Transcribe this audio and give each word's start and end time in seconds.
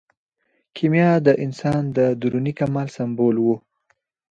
کیمیا 0.75 1.11
د 1.25 1.29
انسان 1.43 1.81
د 1.97 1.99
دروني 2.21 2.53
کمال 2.59 2.87
سمبول 2.95 3.35
و. 3.39 3.47